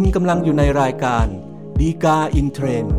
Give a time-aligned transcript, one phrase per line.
[0.00, 1.26] คุณกำลังอยู่ในรายการ
[1.80, 2.94] ฎีกาอินเทรนด์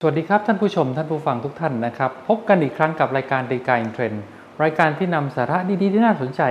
[0.00, 4.22] สวัสดีครับ ท่านผู้ชมท่านผู้ฟังทุกท่านนะครับ พบกันอีกครั้งกับรายการฎีกาอินเทรนด์
[4.62, 6.42] รายการที่นำสาระดีๆที่น่าสนใจ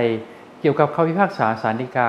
[0.60, 2.08] เกี่ยวกับคำพิพากษาศาลฎีกา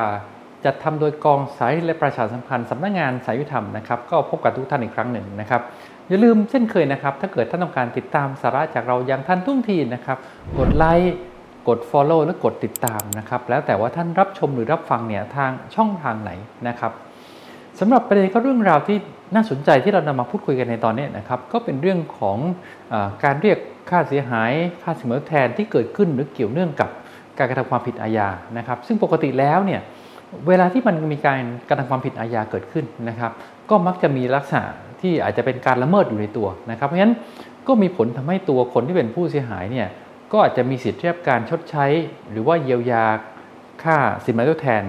[0.66, 5.62] จัดทำโดยกองสารนิเทศและประชาสัมพันธ์สำนักงานศาลยุติธรรมนะครับก็พบกับทุกท่านอีกครั้งหนึ่งนะครับ
[6.10, 10.18] อย่าลืมเช่นเคยนะครับ ถ้าเกิดท่านต้องการติดตามสาระจากเราอย่างทันท่วงทีนะครับ
[10.58, 11.16] กดไลค์
[11.68, 16.32] กด Follow และกดติดตามนะครับ แล้วแต่ว่าท่านรับชมหรือรับฟังเนี่ยทางช่องทางไหน
[16.68, 16.92] นะครับ
[17.80, 18.98] สำหรับประเด็นก็เรื่องราวที่
[19.36, 22.38] น่าสนใจที่เรานำมาพูดคุยกันในตอนนี้นะครับ ก็เป็นเรื่องของ
[22.94, 23.58] อการเรียก
[23.90, 24.52] ค่าเสียหาย
[24.84, 26.90] ค่าสินไหมทดแทนที่เกิดขึ้นหรือเกี่ยวเนื่องกับ
[27.38, 29.82] การกระทำความผิดอาญานะครับ ซึ่งปกติแล้วเนี่ย
[30.48, 31.40] เวลาที่มันมีการ
[31.70, 33.32] กระทำความผิดอาญาเกิดขึ้นนะครับ
[33.70, 34.64] ก็มักจะมีลักษณะ
[35.02, 37.16] ที่อาจจะเป็นการละเมิดอยู่ในตัวนะครับ เพราะฉะนั้น
[37.68, 39.88] ก็มีผลทำให้ตัวคนที่เป็นผู้เสียหายเนี่ย
[40.34, 41.86] ก็อาจจะมีสิทธิ์เรียบการชดใช้
[42.32, 43.06] หรือว่าเยียวยา
[43.84, 44.84] ค่าสินไหมทดแทน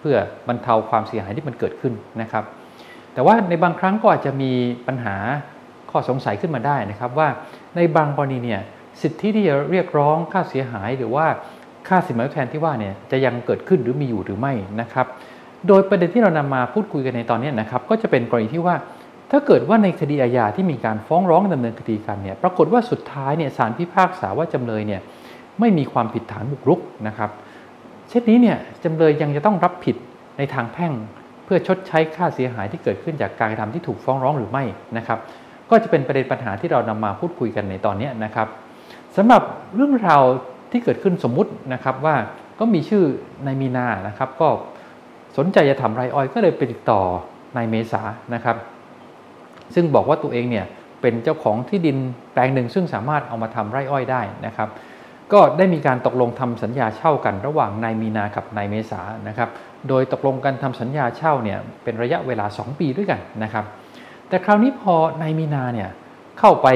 [0.00, 0.16] เพื่อ
[0.48, 2.44] บรรเทาความเสียหายที่มันเกิดขึ้นนะครับ
[3.14, 4.52] แต่ว่าในบางครั้งก็อาจจะมี
[4.86, 5.16] ปัญหา
[5.90, 7.28] ข้อสงสัยขึ้นมาได้นะครับ ว่า
[7.76, 8.60] ในบางกรณีเนี่ย
[9.02, 11.26] สิทธิที่จะเรียกร้องค่าเสียหายหรือว่า
[11.88, 15.06] ค่าสินไหมทดแทนที่ว่าเนี่ยจะยังเกิดขึ้นหรือมีอยู่หรือไม่นะครับ
[15.68, 18.76] โดยประเด็นที่เรานำมาพูดคุยกันในตอนนี้นะครับ ก็จะเป็นกรณีที่ว่า
[19.30, 25.00] ถ้าเกิดว่าในคดีอาญาที่มีการฟ้องร้องดำเนินคดีกันเนี่ยปรากฏว่าสุดท้ายเนี่ยศาลพิพากษาว่าจำเลยเนี่ย
[25.60, 27.30] ไม่มีความผิดฐานบุกรุกนะครับ
[28.08, 29.96] เช่นนี้เนี่ยจำเลยยังจะต้องรับผิด
[30.38, 30.92] ในทางแพ่ง
[31.44, 34.64] เพื่อชดใช้ค่าเสียหายที่เกิดขึ้นจากการกระทำที่ถูกฟ้องร้องหรือไม่
[34.96, 35.18] นะครับ
[35.70, 38.48] ก็จะเป็นประเด็นปัญหาที่เรานำมาพูดคุยกันในตอนนี้นะครับ
[39.16, 39.42] สำหรับ
[39.74, 40.22] เรื่องราว
[40.72, 42.16] ที่เกิดขึ้นสมมุตินะครับว่า
[42.58, 43.04] ก็มีชื่อ
[43.46, 44.48] นายมีนานะครับ ก็
[45.36, 47.00] สนใจจะทำไรอ้อยก็เลยไปติดต่อ
[47.56, 48.02] นายเมษา
[48.34, 48.56] นะครับ
[49.74, 50.66] ซึ่งบอกว่าตัวเองเนี่ย
[51.00, 51.96] เป็นเจ้าของที่ดิน
[52.32, 54.68] แปลงหนึ่งซึ่งสามารถเอามาทำไร่อ้อยได้นะครับ
[55.32, 59.48] ก็ได้มีการตกลงทำสัญญาเช่ากันระหว่างนายมีนากับนายเมษานะครับ
[59.88, 63.64] โดยตกลงกันทำสัญญาเช่าเนี่ยเป็นระยะเวลา 2 ปีด้วยกันนะครับ
[64.28, 65.90] แต่คราวนี้พอนายมีนาเนี่ย
[66.38, 66.68] เข้าไป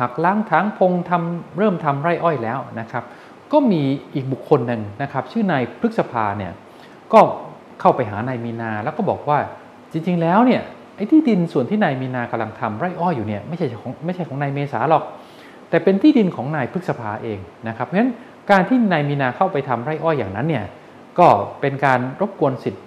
[0.00, 3.04] หักล้างทางพงทำเริ่มทำไร่อ้อยแล้วนะครับ
[3.52, 3.82] ก็มี
[4.14, 6.52] อีกบุคคลหนึ่งนะครับ ชื่อนายพฤกษภาเนี่ย
[7.12, 7.20] ก็
[7.80, 9.38] เข้าไปหานายมีนาแล้วก็บอกว่า
[9.92, 10.62] จริงๆแล้วเนี่ย
[10.98, 15.04] ไอ้ที่ดินส่วนที่นายมีนากำลังทำไร่อ้อยอยู่เนี่ยไม่ใช่ของไม่ใช่ของนายเมษาหรอก
[15.70, 17.38] แต่เป็นที่ดินของนายพฤกษภาเอง
[17.68, 18.12] นะครับเพราะฉะนั้น
[18.50, 20.64] การที่นายมีนาเข้าไปทำไร่อ้อยอย่างนั้นเนี่ย
[21.18, 21.28] ก็
[21.60, 22.84] เป็นการรบกวนสิทธิ์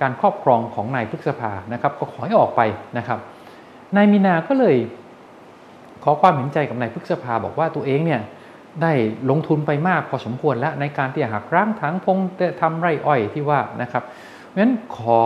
[0.00, 2.60] การครอบครองของนายพฤกษภานะครับ ก็ขอให้ออกไป
[2.98, 3.18] นะครับ
[3.96, 4.76] นายมีนาก็เลย
[6.04, 8.20] ขอความเห็นใจกับนายพฤกษภาบอกว่าตัวเองเนี่ย
[8.82, 8.92] ได้
[9.30, 12.18] ลงทุนไปมากพอสมควรแล้วในการที่จะหักร้างทางพง
[12.60, 15.20] ทำไร่อ้อยที่ว่านะครับเพราะฉะนั้นขอ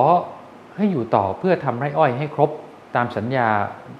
[0.80, 2.50] ให้อยู่ต่อเพื่อทำไร่อ้อยให้ครบ
[2.96, 3.48] ตามสัญญา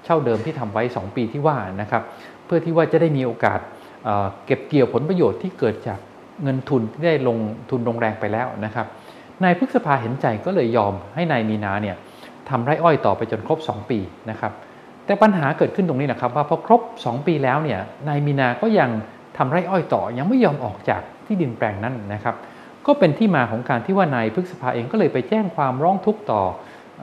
[0.05, 2.03] เช่าเดิมที่ทำไว้ 2 ปีที่ว่านะครับ
[2.45, 3.59] เพื่อที่ว่าจะได้มีโอกาส
[4.45, 5.99] เก็บเกี่ยวผลประโยชน์ที่เกิดจาก
[6.43, 7.37] เงินทุนที่ได้ลง
[7.69, 8.85] ทุนลงแรงไปแล้วนะครับ
[9.43, 11.95] นายพฤกษภาเห็นใจก็เลยยอมให้นายมีนาเนี่ย
[12.49, 13.99] ทำไร่อ้อยต่อไปจนครบ 2 ปี
[14.29, 14.51] นะครับ
[15.05, 18.89] แต่ปัญหาเกิดขึ้นตรงนี้นะครับ ว่าพอครบ 2 ปีแล้วเนี่ยนายมีนาก็ยัง
[19.37, 22.35] ทำไร่อ้อยต่อยังไม่ยอมออกจากที่ดินแปลงนั้นนะครับ
[22.87, 26.41] ก็เป็นที่มาของการที่ว่านายพฤกษภาเองก็เลยไปแจ้งความร้องทุกข์ต่อ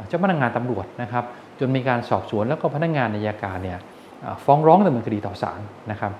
[0.06, 1.24] เจ้าพนักงานตำรวจนะครับ
[1.58, 3.78] จนมีการสอบสวนแล้วก็พนักงานในยาการเนี่ย
[4.44, 5.60] ฟ้องร้องดำเนินคดีต่อศาล
[5.90, 6.12] นะครับ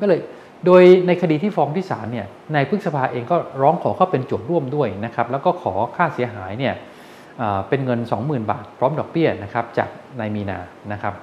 [0.00, 0.20] ก็เลย
[0.66, 6.74] โดยในคดีที่ฟ้องที่ศาลเนี่ยนายพฤกษภาเองก็ร้องขอเข้าเป็นโจทย์ร่วมด้วยนะครับ แล้วก็ขอค่าเสียหายเนี่ย
[7.68, 9.88] เป็นเงิน 20,000 บาท พร้อมดอกเบี้ยนะครับจาก
[10.20, 10.58] นายมีนา
[10.92, 11.14] นะครับ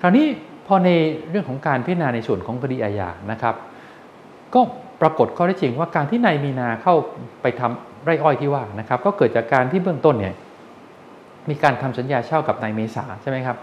[0.00, 0.26] คราวนี้
[0.66, 0.90] พอใน
[1.30, 3.54] เรื่องของการพิจารณาในส่วนของคดีอาญานะครับ
[4.54, 4.60] ก็
[5.00, 6.94] ปรากฏข้อได้จริงว่าการที่นายมีนาเข้า
[7.42, 10.34] ไปทำไร่อ้อยที่ว่านะครับ ก็เกิดจากการที่เบื้องต้นเนี่ย
[11.48, 13.56] มีการทำสัญญาเช่ากับนายเมษาใช่ไหมครับ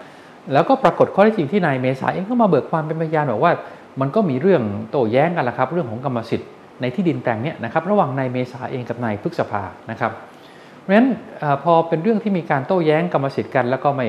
[0.54, 3.54] แล้วก็ปรากฏข้อได้จริงที่นายเมษาเองก็มาเบิกความเป็นพยานบอกว่า
[4.02, 6.50] มันก็มีเรื่องโต้แย้งกันละครับ เรื่องของกรรมสิทธิ์
[6.82, 10.12] ในที่ดินแปลงนี้นะครับระหว่างนายเมษาเองกับนายพฤกษภานะครับ
[10.82, 11.08] เพราะฉะนั้น
[11.64, 14.08] พอเป็นเรื่องที่มีการโต้แย้งกรรมสิทธิ์กัน แล้วก็ไม่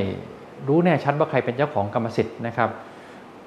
[0.68, 2.70] รู้แน่ชัดว่าใครเป็นเจ้าของกรรมสิทธิ์นะครับ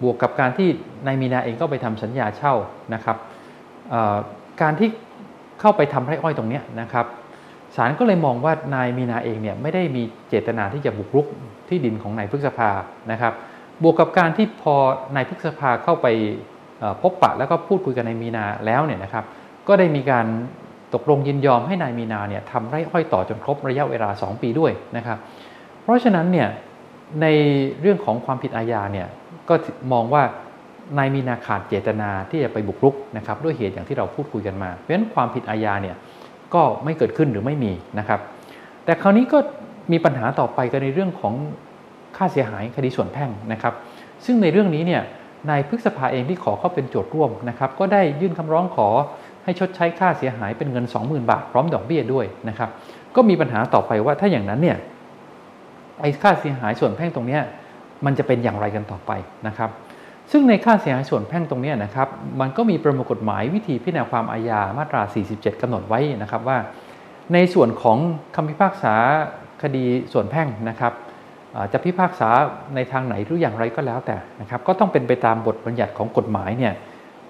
[0.02, 0.70] บวกกับการที่
[1.06, 2.54] นายมีนาเองก็ไปทำสัญญาเช่า
[2.94, 3.18] นะครับ
[4.62, 4.90] การที่
[5.60, 7.06] เข้าไปทำไร่อ้อยตรงนี้นะครับ
[7.76, 11.28] ศาลก็เลยมองว่านายมีนาเองเนี่ยไม่ได้มีเจตนาที่จะบุกรุก
[11.70, 12.70] ที่ดินของนายพฤกษภา
[13.12, 13.34] นะครับ
[13.84, 14.76] บวกกับการที่พอ
[15.16, 16.08] นายพฤกษภาเข้าไป
[17.02, 19.26] พบปะแล้วก็พูดคุยกับนายมีนาแล้วเนี่ยนะครับ
[19.68, 20.26] ก็ได้มีการ
[20.94, 25.18] ตกลงยินยอมให้นายมีนาเนี่ยทำไร่อ้อยต่อจนครบระยะเวลา 2 ปีด้วยนะครับ
[25.82, 26.48] เพราะฉะนั้นเนี่ย
[27.22, 27.28] ใน
[27.82, 29.08] เรื่องของความผิดอาญาเนี่ย
[29.50, 29.56] ก็
[29.94, 30.24] มองว่า
[30.98, 35.96] นายมีนาขาดเจตนาที่จะไปบุกรุกนะครับด้วยเหตุอย่างที่เราพูดคุยกันมา เพราะฉะนั้นความผิดอาญาเนี่ย
[36.56, 38.20] ก็ไม่เกิดขึ้นหรือไม่มีนะครับ
[38.86, 39.38] แต่คราวนี้ก็
[39.92, 41.34] มีปัญหาต่อไปกันในเรื่องของ
[42.18, 43.74] ค่าเสียหายคดีส่วนแพ่งนะครับ
[44.26, 45.02] ซึ่งในเรื่องนี้เนี่ย
[45.50, 48.88] นายพฤกษภาเองที่ขอเข้าเป็นโจทย์ร่วมนะครับ ก็ได้ยื่นคำร้องขอ
[49.44, 52.70] ให้ชดใช้ค่าเสียหายเป็นเงิน 20,000 บาท พร้อมดอกเบี้ยด้วยนะครับ
[53.16, 54.78] ก็มีปัญหาต่อไปว่าถ้าอย่างนั้นเนี่ย
[56.02, 57.40] ไอ้ค่าเสียหายส่วนแพ่งตรงนี้
[58.06, 59.12] มันจะเป็นอย่างไรกันต่อไป
[59.48, 59.70] นะครับ
[60.32, 62.08] ซึ่งในค่าเสียหายส่วนแพ่งตรงนี้นะครับ
[62.40, 65.02] มันก็มีประมวลกฎหมายวิธีพิจารณาความอาญามาตรา
[65.34, 66.58] 47กำหนดไว้นะครับว่า
[67.34, 67.98] ในส่วนของ
[68.36, 68.94] คำพิพากษา
[69.62, 70.94] คดีส่วนแพ่งนะครับ
[71.74, 72.30] จะพิพากษา
[72.76, 76.74] ในทางไหนหรืออย่างไรก็แล้วแต่นะครับ ก็ต้องเป็นไปตามบทบัญญัติของกฎหมายเนี่ย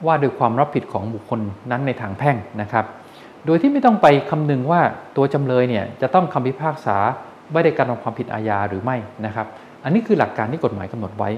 [0.06, 1.40] ว่าโดยความรับผิดของบุคคล
[1.72, 2.86] นั้นในทางแพ่งนะครับ
[3.46, 4.82] โดยที่ไม่ต้องไปคำนึงว่า
[5.18, 6.98] ตัวจำเลยเนี่ยจะต้องคำพิพากษา
[7.54, 9.48] ไม่ได้การทำความผิดอาญาหรือไม่นะครับ
[9.84, 11.30] อันนี้คือหลักการที่กฎหมายกำหนดไว้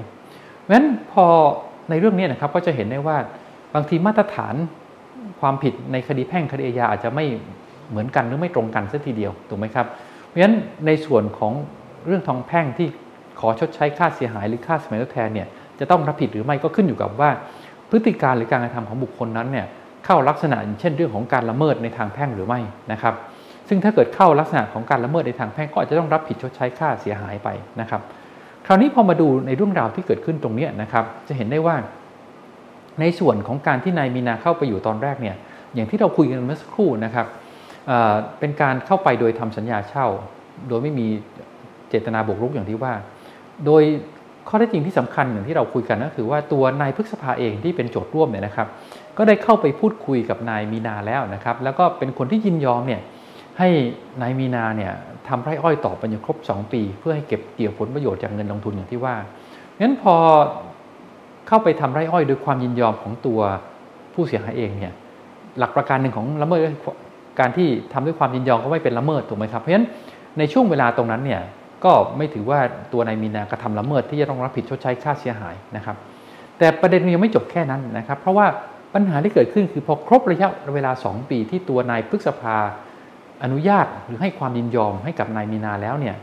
[0.64, 1.26] เพราะฉะนั้นพอ
[1.90, 3.18] ในเรื่องนี้นะครับก็จะเห็นได้ว่า
[3.76, 4.56] บางทีมาตรฐาน
[5.40, 7.26] ความผิดในคดีแพ่งคดีอาญาอาจจะไม่
[7.90, 9.88] เหมือนกันหรือไม่ตรงกันสัทีเดียวถูกไหมครับ
[10.28, 10.56] เพราะฉะนั้น
[10.86, 11.54] ในส่วนของ
[12.06, 12.88] เรื่องทองแพ่งที่
[13.40, 15.48] ขอชดใช้ค่าเสียหายหรือค่าสมัยทดแทนเนี่ย
[15.80, 17.30] จะต้องรับผิดหรือไม่ก็ขึ้นอยู่กับว่า
[17.90, 19.66] พฤติการหรือการกระทำของบุคคลนั้นเนี่ย
[20.06, 22.60] เข้าลักษณะเช่นเรื่องของการละเมิดในทางแพ่งหรือไม่
[22.92, 23.16] นะครับ
[23.68, 27.50] ซึ่งถ้าเกิดเข้าลักษณะของการละเมิดในทางแพ่งก็อาจจะต้องรับผิดชดใช้ค่าเสียหายไป
[27.82, 28.02] นะครับ
[28.68, 31.76] คราวนี้พอมาดูในเรื่องราวที่เกิดขึ้นตรงนี้นะครับ จะเห็นได้ว่า
[33.00, 35.36] ในส่วนของการที่นายมีนาเข้าไปอยู่ตอนแรกเนี่ย
[35.76, 37.28] อย่างที่เราคุยกันเมื่อสักครู่นะครับ
[38.40, 40.08] เป็นการเข้าไปโดยทำสัญญาเช่า
[40.70, 41.08] โดยไม่มี
[41.90, 42.94] เจตนาบุกรุกอย่างที่ว่า
[43.66, 43.84] โดย
[44.50, 48.68] ข้อเท็จจริงที่สำคัญอย่างที่เราคุยกันก็คือว่าตัวนายพฤกษภาเองที่เป็นโจทย์ร่วมเนี่ยนะครับ
[49.18, 53.02] ก็ได้เข้าไปพูดคุยกับนายมีนาแล้วนะครับ แล้วก็เป็นคนที่ยินยอมเนี่ย
[53.60, 53.70] ให้
[54.22, 54.94] นายมีนาเนี่ย
[55.28, 59.16] ทำไร่อ้อยต่อไปจนครบ 2 ปี เพื่อให้เก็บเกี่ยวผลประโยชน์จากเงินลงทุนอย่างที่ว่า
[59.82, 60.16] งั้นพอ
[61.48, 63.40] เข้าไปทำไร่อ้อยโดยความยินยอมของตัว
[64.14, 64.94] ผู้เสียหายเองเนี่ย
[65.58, 66.60] หลักประการหนึ่งของละเมิด
[67.40, 69.88] การที่ทำด้วยความยินยอมก็ไม่เป็นละเมิดถูกไหมครับเพราะฉะนั้น
[70.38, 71.42] ในช่วงเวลาตรงนั้นเนี่ย
[71.86, 72.60] ก็ไม่ถือว่า
[72.94, 75.96] ตัวนายมีนากระทำละเมิดที่จะต้องรับผิดชดใช้ค่าเสียหายนะครับ
[76.58, 78.46] แต่ประเด็นยังไม่จบแค่นั้นนะครับ เพราะว่า
[78.94, 82.58] ปัญหาที่เกิดขึ้นคือพอครบระยะเวลา 2 ปีที่ตัวนายพฤกษภา
[83.44, 86.16] อนุญาตหรือให้ความยินยอมให้กับนายมีนาแล้วเนี่ย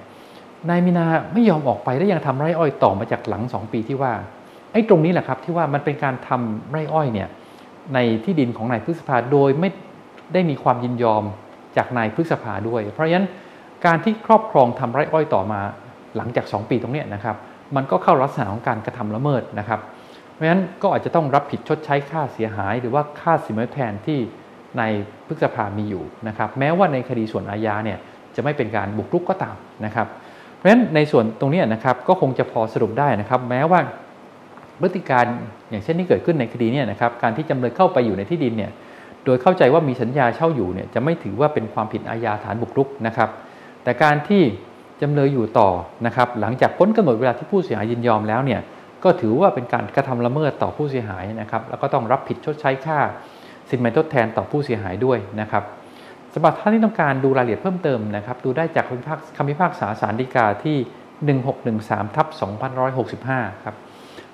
[0.69, 4.12] นายมีนาไม่ยอมออกไปและยังทำไร่อ้อยต่อมาจากหลัง2ปีที่ว่า
[4.72, 7.28] ไอ้ตรงนี้แหละครับที่ว่ามันเป็นการทำไร่อ้อยเนี่ย
[7.94, 9.70] ในที่ดินของนายพฤษภาโดยไม่
[10.32, 11.25] ได้มีความยินยอม
[11.76, 13.26] จากนายพฤษภาด้วย เพราะฉะนั้น
[13.87, 15.61] การที่ครอบครองทำไร่อ้อยต่อมา
[16.16, 17.37] หลังจาก 2 ปีตรงนี้นะครับ
[17.76, 19.81] มันก็เข้าลักษณะของการกระทำละเมิดนะครับ
[20.32, 24.19] เพราะฉะนั้นก็อาจจะต้องรับผิดชดใช้ค่าเสียหาย หรือว่าค่าสินไหมแทนที่
[24.78, 24.82] ใน
[25.26, 27.99] พฤกษภามีอยู่นะครับแม้ว่าในคดีส่วนอาญาเนี่ย
[28.37, 30.06] จะไม่เป็นการบุกรุกก็ตามนะครับ
[30.56, 33.81] เพราะฉะนั้นในส่วนตรงนี้นะครับก็คงจะพอสรุปได้นะครับ แม้ว่า
[34.81, 35.25] พฤติการ
[35.70, 38.70] อย่างเช่นที่เกิดขึ้นในคดีเนี่ยนะครับการที่จำเลยเข้าไปอยู่ในที่ดินเนี่ย
[39.25, 43.28] โดยเข้าใจว่ามีสัญญาเช่าอยู่เนี่ยจะไม่ถือว่าเป็นความผิดอาญาฐานบุกรุกนะครับ
[43.84, 44.43] แต่การที่
[45.02, 45.69] จำเลยอยู่ต่อ
[46.06, 48.61] นะครับหลังจากพ้นกำหนดเวลาที่ผู้เสียหายยินยอมแล้วเนี่ย
[49.05, 52.99] ก็ถือว่าเป็นการกระทำละเมิดต่อผู้เสียหายนะครับ แล้วก็ต้องรับผิดชดใช้ค่า
[53.70, 55.64] สินไหมทดแทนต่อผู้เสียหายด้วยนะครับ
[56.34, 58.84] สำหรับท่านที่ต้องการดูรายละเอียดเพิ่มเติมนะครับ ดูได้จาก
[59.37, 60.76] คำพิพากษาสารดีกาที่
[61.50, 62.26] 1613ทับ
[62.96, 63.75] 2565 ครับ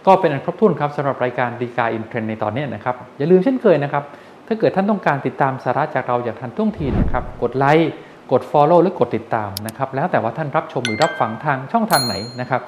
[0.06, 4.04] ก็เป็นอันครบถ้วนครับสำหรับรายการดีกาอินเทรนในตอนนี้นะครับ อย่าลืมเช่นเคยนะครับ
[4.46, 7.90] ถ้าเกิดท่านต้องการติดตามสาระจากเราอย่างทันท่วงทีนะครับ กดไลค์
[8.32, 12.60] กด Follow หรือกดติดตามนะครับ แล้วแต่ว่าท่านรับชมหรือรับฟังทางช่องทางไหนนะครับ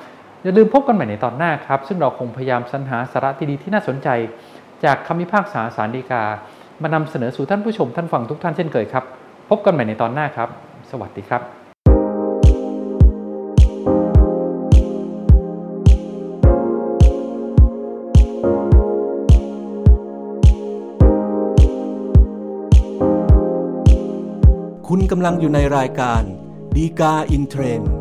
[0.42, 4.08] อย่าลืมพบกันใหม่ในตอนหน้าครับ ซึ่งเราคงพยายามสรรหาสาระดีที่น่าสนใจ
[4.84, 6.22] จากคำพิพากษาสารดีกา
[6.82, 9.04] มานำเสนอสู่ท่านผู้ชมท่านฟังทุกท่านเช่นเคยครับ
[9.50, 10.48] พบกันใหม่ในตอนหน้าครับ
[10.90, 11.42] สวัสดีครับ
[24.88, 26.22] คุณกำลังอยู่ในรายการ
[26.76, 27.97] ดีกาอินเทรนด์